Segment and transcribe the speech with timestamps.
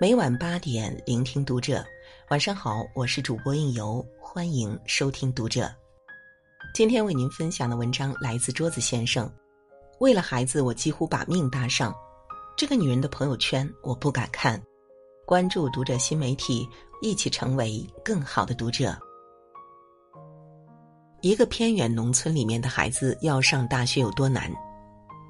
[0.00, 1.84] 每晚八点，聆听读者。
[2.30, 5.70] 晚上好，我是主播应由，欢迎收听读者。
[6.72, 9.30] 今天为您分享的文章来自桌子先生。
[9.98, 11.94] 为了孩子，我几乎把命搭上。
[12.56, 14.58] 这个女人的朋友圈，我不敢看。
[15.26, 16.66] 关注读者新媒体，
[17.02, 18.98] 一起成为更好的读者。
[21.20, 24.50] 一个偏远农村里面的孩子要上大学有多难？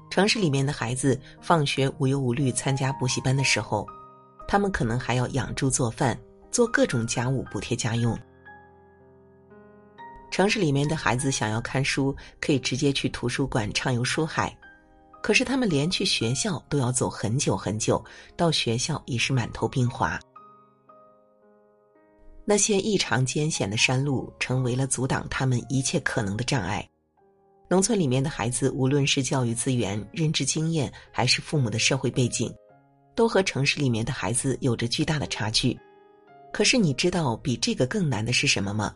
[0.09, 3.85] 城市里面的孩子放学无忧无虑参加补习班的时候。
[4.51, 6.19] 他们可能还要养猪做饭，
[6.51, 8.19] 做各种家务补贴家用。
[10.29, 14.53] 城市里面的孩子想要看书，可以直接去图书馆畅游书海，
[15.23, 18.03] 可是他们连去学校都要走很久很久，
[18.35, 20.19] 到学校已是满头冰滑。
[22.43, 26.85] 那些异常艰险的山路，成为了阻挡他们一切可能的障碍。
[27.69, 32.53] 农村里面的孩子，无论是教育资源、认知经验，还是父母的社会背景。
[33.15, 35.77] 都和城市里面的孩子有着巨大的差距，
[36.51, 38.95] 可是你知道比这个更难的是什么吗？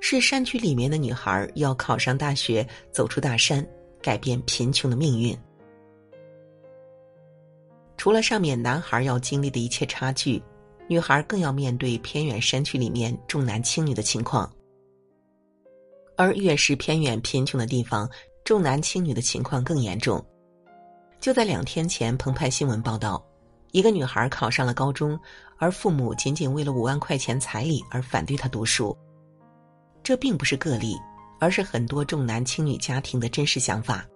[0.00, 3.64] 是山区里面的女孩要考上大学，走出大山，
[4.02, 5.36] 改变贫穷的命运。
[7.96, 10.42] 除了上面男孩要经历的一切差距，
[10.88, 14.52] 女孩更要面对偏远山区里面重男轻女的情况。
[16.16, 18.10] 而越是偏远贫穷的地方，
[18.44, 20.24] 重男轻女的情况更严重。
[21.20, 23.24] 就在两天前，澎湃新闻报道。
[23.72, 25.18] 一个女孩考上了高中，
[25.56, 28.96] 而父母仅仅为了五万块钱彩礼而反对她读书。
[30.02, 30.94] 这并不是个例，
[31.40, 34.06] 而是很多重男轻女家庭的真实想法。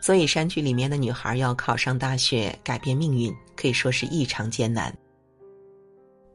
[0.00, 4.94] 所以，山区里面的女孩要考上大学，改变命运，可以说是异常艰难。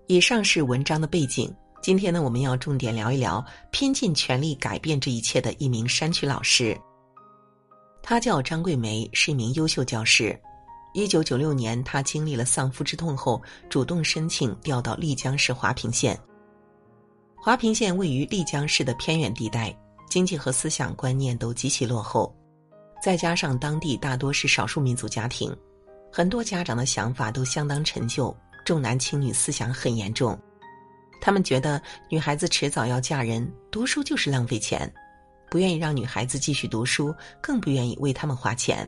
[0.08, 1.54] 以上是文章的背景。
[1.82, 6.76] 今天呢，我们要重点聊一聊拼尽全力改变这一切的一名山区老师。
[8.02, 10.38] 她叫张桂梅，是一名优秀教师。
[10.94, 16.18] 一九九六年，他经历了丧夫之痛后，主动申请调到丽江市华坪县。
[17.36, 19.76] 华坪县位于丽江市的偏远地带，
[20.08, 22.34] 经济和思想观念都极其落后，
[23.04, 25.54] 再加上当地大多是少数民族家庭，
[26.12, 30.40] 很多家长的想法都相当陈旧，重男轻女思想很严重。
[31.20, 34.94] 他们觉得女孩子迟早要嫁人，读书就是浪费钱，
[35.50, 38.88] 不愿意让女孩子继续读书，更不愿意为他们花钱。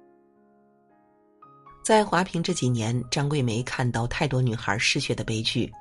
[1.85, 5.71] 在华坪这几年，张桂梅看到太多女孩失学的悲剧，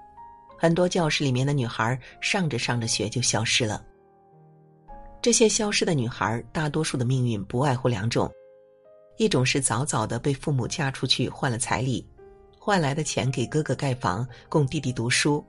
[0.59, 3.83] 很多教室里面的女孩上着上着学就消失了。
[5.23, 8.31] 这些消失的女孩，大多数的命运不外乎两种：
[9.17, 12.07] 一种是早早的被父母嫁出去换了彩礼，
[12.59, 15.43] 换来的钱给哥哥盖房供弟弟读书，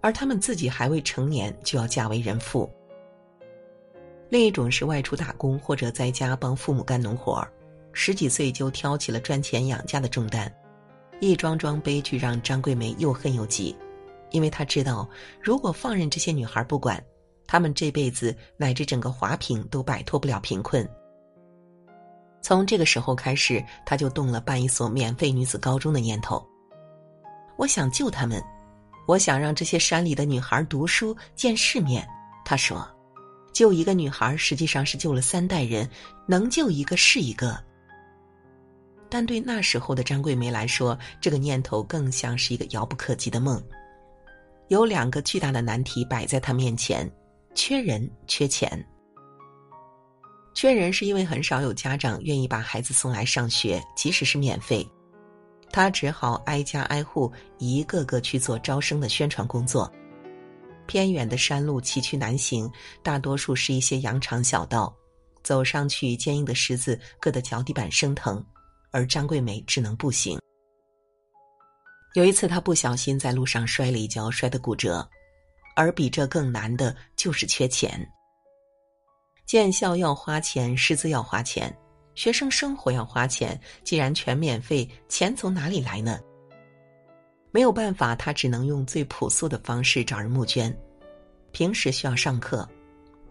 [0.00, 2.68] 而他们自己还未成年就要嫁为人妇；
[4.30, 7.48] 另一种是外出打工或者在家帮父母干农活儿。
[7.98, 10.52] 十几岁就挑起了赚钱养家的重担，
[11.18, 13.74] 一桩桩悲剧让张桂梅又恨又急，
[14.32, 15.08] 因为她知道，
[15.42, 17.02] 如果放任这些女孩不管，
[17.46, 20.86] 她们这辈子乃至整个华坪都摆脱不了贫困。
[22.42, 26.46] 从这个时候开始，她就动了办一所免费女子高中的念头。
[27.56, 28.44] 我想救她们，
[29.08, 32.06] 我想让这些山里的女孩读书见世面。
[32.44, 32.86] 她说
[33.54, 35.88] ：“救一个女孩，实际上是救了三代人，
[36.28, 37.58] 能救一个是一个。”
[39.08, 43.62] 但对那时候的张桂梅来说，这个念头更像是一个遥不可及的梦。
[44.68, 47.10] 有两个巨大的难题摆在她面前：
[47.54, 48.84] 缺人、缺钱。
[50.54, 54.86] 缺人是因为很少有家长愿意把孩子送来上学，即使是免费。
[55.70, 59.92] 她只好挨家挨户，一个个去做招生的宣传工作。
[60.86, 62.70] 偏远的山路崎岖难行，
[63.02, 64.94] 大多数是一些羊肠小道，
[65.42, 68.44] 走上去坚硬的石子硌得脚底板生疼。
[68.96, 70.38] 而张桂梅只能步行。
[72.14, 75.06] 有一次，她不小心在路上摔了一跤，摔得骨折。
[75.74, 78.10] 而比这更难的就是缺钱。
[79.44, 81.70] 建校要花钱，师资要花钱，
[82.14, 83.60] 学生生活要花钱。
[83.84, 86.18] 既然全免费，钱从哪里来呢？
[87.50, 90.74] 没有办法，他只能用最朴素的方式找人募捐。
[91.52, 92.66] 平时需要上课，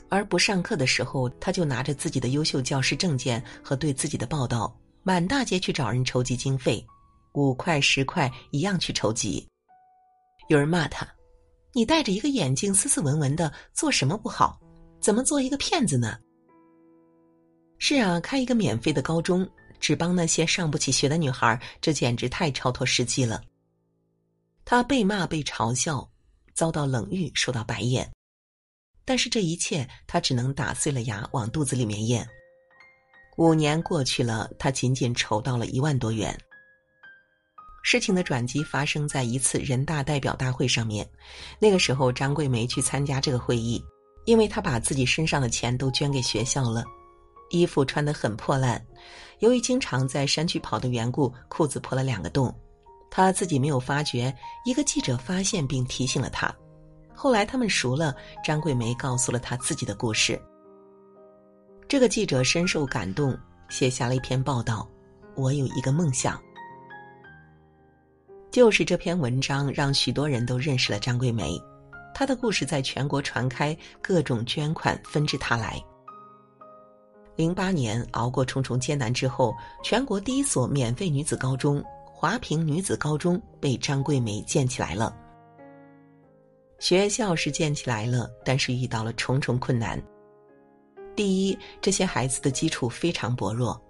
[0.10, 4.80] 而不上课的时候，他就拿着自己的优秀教师证件和对自己的报道。
[5.08, 6.84] 满大街去找人筹集经费，
[7.34, 9.48] 五块十块一样去筹集。
[10.50, 11.08] 有人骂他
[11.74, 14.60] ：“你戴着一个眼镜，斯斯文文的，做什么不好？
[15.00, 16.18] 怎么做一个骗子呢？”
[17.78, 19.48] 是啊，开一个免费的高中，
[19.80, 23.44] 只帮那些上不起学的女孩，这简直太超脱实际了。
[24.66, 26.10] 他被骂、被嘲笑，
[26.56, 28.12] 遭到冷遇，受到白眼，
[29.06, 32.28] 但是这一切，他只能打碎了牙往肚子里面咽。
[33.38, 36.38] 五年过去了，他仅仅筹到了一万多元。
[37.84, 41.08] 事情的转机发生在一次人大代表大会上面。
[41.60, 43.84] 那个时候，张桂梅去参加这个会议，
[44.26, 46.84] 因为她把自己身上的钱都捐给学校了，
[47.50, 48.84] 衣服穿得很破烂。
[49.40, 52.54] 由于经常在山区跑的缘故，裤子破了两个洞。
[53.12, 54.36] 她自己没有发觉，
[54.66, 56.54] 一个记者发现并提醒了她。
[57.14, 60.42] 后来他们熟了，张桂梅告诉了她自己的故事。
[61.88, 63.38] 这个记者深受感动，
[63.70, 64.88] 写下了一篇报道。
[65.36, 66.42] 我有一个梦想，
[68.50, 71.62] 就是这篇文章让许多人都认识了张桂梅，
[72.14, 75.80] 她的故事在全国传开，各种捐款纷至沓来。
[77.36, 79.54] 零八年熬过重重艰难之后，
[79.84, 85.16] 全国第一所免费女子高中——华坪女子高中被张桂梅建起来了。
[86.80, 90.02] 学校是建起来了，但是遇到了重重困难。
[91.16, 93.82] 第一，这些孩子的基础非常薄弱。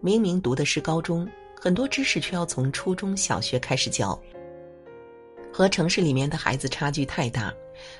[0.00, 1.28] 明明读的是高中，
[1.60, 4.18] 很多知识却要从初中小学开始教。
[5.52, 7.52] 和城市里面的孩子差距太大，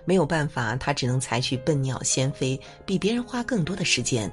[0.04, 4.30] 没有办法，他只能采取笨鸟先飞，比别人花更多的时间。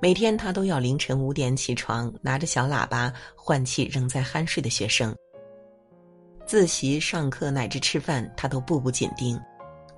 [0.00, 5.14] 每天他都要凌晨五点起床，拿着小喇叭唤起仍在酣睡的学生。
[6.46, 9.40] 自习、上课乃至吃饭，他都步步紧盯。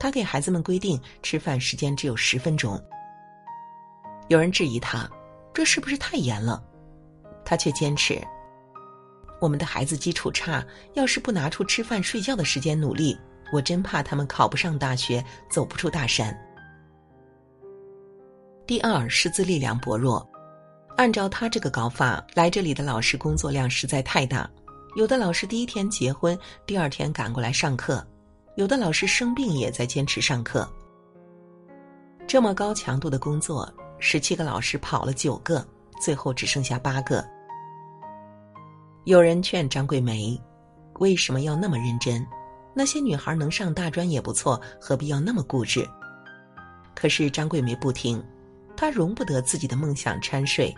[0.03, 2.77] 他给孩子们规定吃饭时间只有十分钟。
[4.27, 5.09] 有人质疑他。
[5.55, 6.61] 这是不是太严了？
[7.45, 8.21] 他却坚持。
[9.39, 10.65] 我们的孩子基础差，
[10.95, 13.17] 要是不拿出吃饭睡觉的时间努力，
[13.53, 16.37] 我真怕他们考不上大学，走不出大山。
[18.67, 20.27] 第二，师资力量薄弱。
[20.97, 24.51] 按照他这个搞法，来这里的老师工作量实在太大。
[24.97, 28.03] 有的老师第一天结婚，第二天赶过来上课；
[28.57, 30.69] 有的老师生病也在坚持上课。
[32.27, 33.73] 这么高强度的工作。
[34.05, 35.65] 十七个老师跑了九个，
[36.01, 37.25] 最后只剩下八个。
[39.05, 40.37] 有人劝张桂梅
[40.99, 42.27] ：“为什么要那么认真？
[42.75, 45.89] 那些女孩能上大专也不错，何必要那么固执？”
[46.97, 48.21] 可是张桂梅不听，
[48.77, 50.75] 她容不得自己的梦想掺水。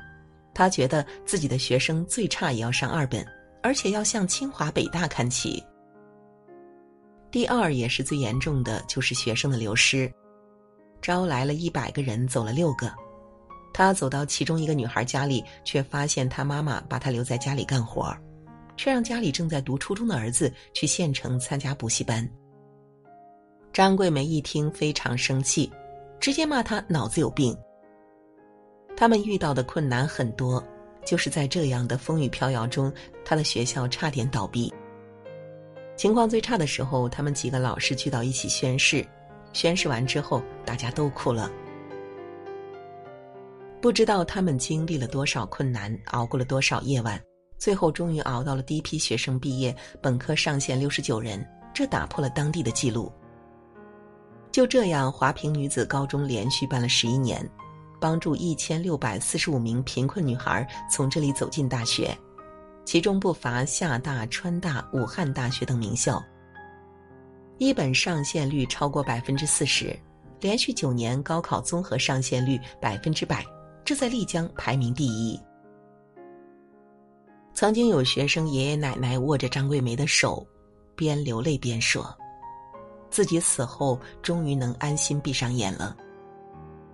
[0.52, 3.26] 她觉得自己的学生最差也要上二本，
[3.62, 5.64] 而且要向清华北大看齐。
[7.34, 10.08] 第二也是最严重的就是学生的流失，
[11.02, 12.94] 招来了一百个人，走了六个。
[13.72, 18.16] 他走到其中一个女孩家里，却发现她妈妈把她留在家里干活，
[18.76, 22.24] 却让家里正在读初中的儿子去县城参加补习班。
[23.72, 25.68] 张桂梅一听非常生气，
[26.20, 27.52] 直接骂他脑子有病。
[28.96, 30.64] 他们遇到的困难很多，
[31.04, 32.92] 就是在这样的风雨飘摇中，
[33.24, 34.72] 他的学校差点倒闭。
[35.96, 39.06] 情况最差的时候，他们几个老师聚到一起宣誓，
[39.52, 41.50] 宣誓完之后，大家都哭了。
[43.80, 47.20] 不知道他们经历了多少困难，熬过了多少夜晚，
[47.58, 53.12] 最后终于熬到了第一批学生毕业，本科上线六十九人，这打破了当地的记录。
[54.50, 57.48] 就这样，华坪女子高中连续办了十一年，
[58.00, 62.16] 帮助一千六百四十五名贫困女孩从这里走进大学，
[62.84, 66.22] 其中不乏厦大、川大、武汉大学等名校。
[67.58, 69.98] 一本上线率超过百分之四十，
[70.40, 73.44] 连续九年高考综合上线率百分之百。
[73.84, 75.40] 这在丽江排名第一。
[77.52, 80.46] 曾经有学生爷爷奶奶握着张桂梅的手，
[80.96, 82.12] 边流泪边说
[83.10, 85.96] ：“自己死后终于能安心闭上眼了。”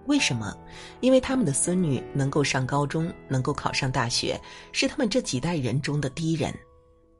[0.06, 0.56] 为什么？
[1.00, 4.40] 因为他们的孙女能够上高中，能够考上大学，
[4.72, 6.52] 是他们这几代人中的第一人。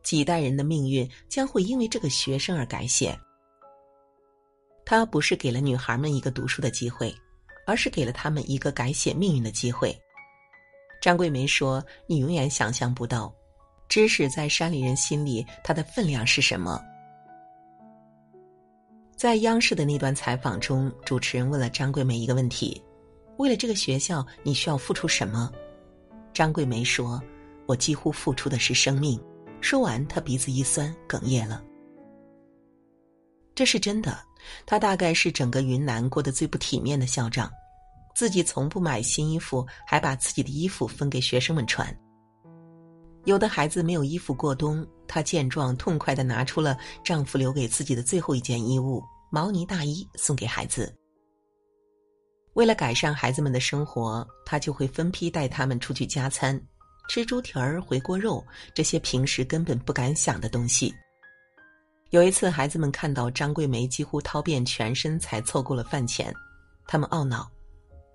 [0.03, 3.19] 几代人的命运将会因为这个学生而改写。
[4.85, 7.15] 他不是给了女孩们一个读书的机会。
[7.67, 9.97] 而是给了他们一个改写命运的机会。
[11.01, 13.33] 张桂梅说：“你永远想象不到，
[13.89, 16.83] 知识在山里人心里它的分量是什么。”
[19.21, 22.83] 在央视的那段采访中，主持人问了张桂梅一个问题
[23.37, 25.53] ：“为了这个学校，你需要付出什么？”
[26.33, 27.23] 张桂梅说
[27.69, 29.21] ：“我几乎付出的是生命。”
[29.61, 31.63] 说完，她鼻子一酸，哽咽了。
[33.55, 34.19] 这是真的。
[34.65, 37.51] 他大概是整个云南过得最不体面的校长。
[38.15, 41.95] 自己从不买新衣服，还把自己的衣服分给学生们穿。
[43.25, 50.95] 有的孩子没有衣服过冬，她见状痛快的拿出了丈夫留给自己的最后一件衣物——毛呢大衣，送给孩子。
[52.55, 56.61] 为了改善孩子们的生活，她就会分批带他们出去加餐，
[57.09, 60.93] 吃猪蹄儿、回锅肉这些平时根本不敢想的东西。
[62.09, 66.35] 有一次，孩子们看到张桂梅几乎掏遍全身才凑够了饭钱，
[66.87, 67.49] 他们懊恼。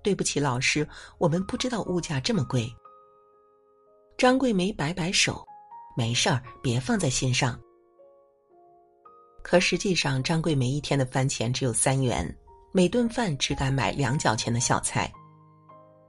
[0.03, 2.69] 对不起，老师，我们不知道物价这么贵。
[4.17, 5.45] 张桂梅摆摆手，
[5.93, 7.59] 没事儿，别放在心上。
[9.43, 12.25] 可实际上，张桂梅一天的饭钱只有三元，
[12.71, 15.11] 每顿饭只敢买两角钱的小菜。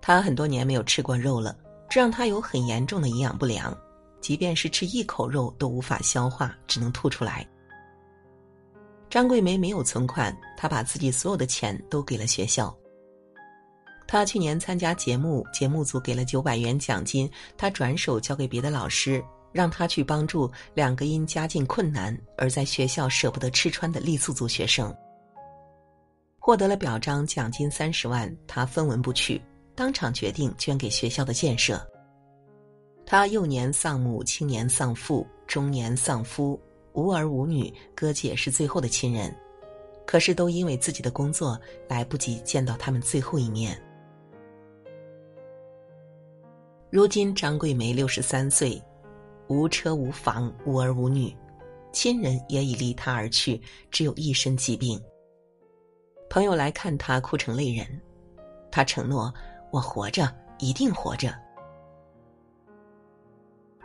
[0.00, 1.58] 她很多年没有吃过肉了，
[1.90, 3.76] 这让她有很严重的营养不良，
[4.20, 7.44] 即便是吃一口肉都无法消化，只能吐出来。
[9.10, 12.72] 张桂梅没有存款，她把自己所有的钱都给了学校。
[14.06, 19.22] 他去年参加节目，节目组给了九百元奖金，他转手交给别的老师。
[19.52, 24.94] 让他去帮助两个因家境困难而在学校舍不得吃穿的傈僳族学生，
[26.38, 29.40] 获得了表彰奖金三十万，他分文不取，
[29.74, 31.80] 当场决定捐给学校的建设。
[33.06, 36.60] 他幼年丧母，青年丧父，中年丧夫，
[36.92, 39.34] 无儿无女，哥姐是最后的亲人，
[40.04, 41.58] 可是都因为自己的工作
[41.88, 43.80] 来不及见到他们最后一面。
[46.90, 48.82] 如今张桂梅六十三岁。
[49.48, 51.32] 无车无房无儿无女，
[51.92, 53.62] 亲人也已离她而去，
[53.92, 55.00] 只有一身疾病。
[56.28, 57.86] 朋友来看她，哭成泪人。
[58.72, 59.32] 她承诺
[59.70, 60.28] ：“我活着，
[60.58, 61.32] 一定活着。”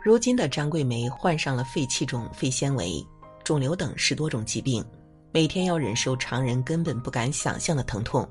[0.02, 3.00] 如今的张桂梅患上了肺气肿、肺纤维、
[3.44, 4.84] 肿瘤等十多种疾病，
[5.30, 8.28] 每天要忍受常人根本不敢想象的疼痛。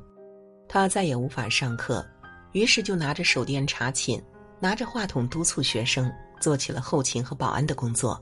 [0.67, 2.05] 她再也无法上课，
[2.51, 4.21] 于是就拿着手电查寝，
[4.61, 6.09] 拿着话筒督促学生。
[6.41, 8.19] 做起了后勤和保安的工作，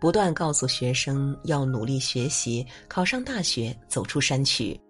[0.00, 4.80] 不断告诉学生要努力学习，考上大学，走出山区。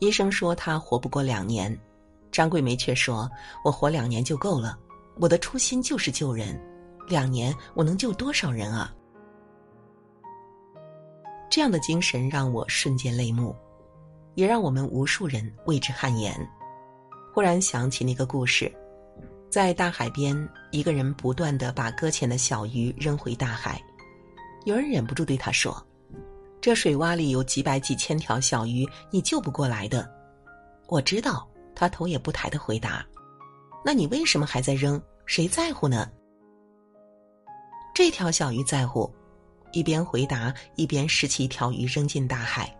[0.00, 1.80] 医生说他活不过两年，
[2.32, 3.30] 张桂梅却说
[3.64, 4.76] ：“我活两年就够了，
[5.20, 6.60] 我的初心就是救人，
[7.06, 8.92] 两年我能救多少人啊？”
[11.48, 13.54] 这样的精神让我瞬间泪目，
[14.34, 16.34] 也让我们无数人为之汗颜。
[17.32, 18.68] 忽然想起那个故事。
[19.50, 23.82] 在大海边，一个人不断的把搁浅的小鱼扔回大海。
[24.64, 25.84] 有人忍不住对他说
[26.62, 30.08] ：“这水洼里有几百几千条小鱼，你救不过来的。”
[30.86, 33.04] 我知道，他头也不抬的回答
[33.84, 35.02] ：“那你为什么还在扔？
[35.26, 36.08] 谁在乎呢？”
[37.92, 39.12] 这条小鱼在乎，
[39.72, 42.72] 一边回答一边拾起一条鱼扔进大海。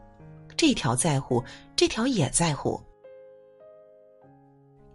[0.57, 1.43] 这条在乎，
[1.75, 2.81] 这条也在乎。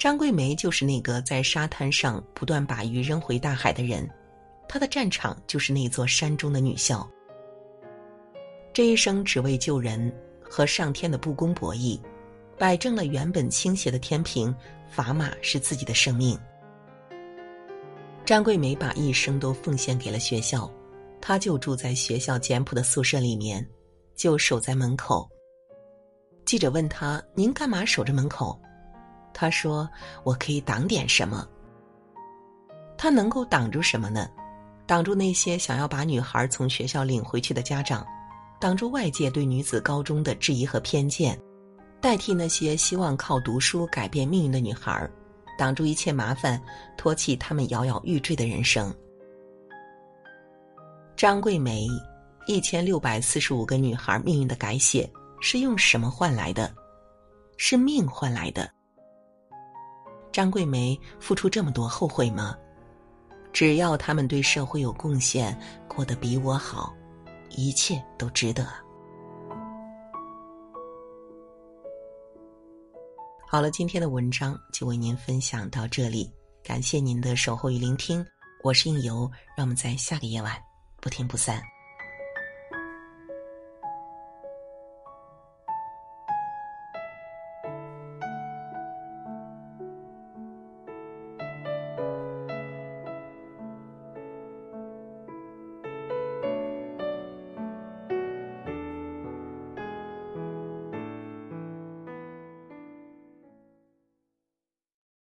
[0.06, 4.08] 张桂梅就是那个在沙滩上不断把鱼扔回大海的人，
[4.70, 7.10] 她的战场就是那座山中的女校。
[8.72, 12.00] 这一生只为救人和上天的不公博弈，
[12.56, 14.56] 摆正了原本倾斜的天平，
[14.96, 16.38] 砝码是自己的生命。
[18.24, 20.72] 张桂梅把一生都奉献给了学校，
[21.20, 23.68] 她就住在学校简朴的宿舍里面，
[24.16, 25.28] 就守在门口。
[26.46, 28.56] 记者问她：“您干嘛守着门口？”
[29.38, 29.88] 他说
[30.24, 31.46] ：“我可以挡点什么？
[32.98, 34.30] 他能够挡住什么呢？
[34.88, 38.08] 挡住那些想要把女孩从学校领回去的家长，
[38.62, 41.38] 挡住外界对女子高中的质疑和偏见，
[42.00, 45.08] 代替那些希望靠读书改变命运的女孩，
[45.58, 46.62] 挡住一切麻烦，
[46.96, 48.96] 托起他们摇摇欲坠的人生。”
[51.18, 51.86] 张桂梅，
[52.48, 55.12] 一千六百四十五个女孩命运的改写，
[55.42, 56.74] 是用什么换来的？
[57.58, 58.70] 是命换来的。
[60.36, 62.58] 张桂梅付出这么多，后悔吗？
[63.54, 66.94] 只要他们对社会有贡献，过得比我好，
[67.52, 68.68] 一切都值得。
[73.48, 76.30] 好了，今天的文章就为您分享到这里，
[76.62, 78.22] 感谢您的守候与聆听，
[78.62, 80.62] 我是应由，让我们在下个夜晚
[81.00, 81.64] 不听不散。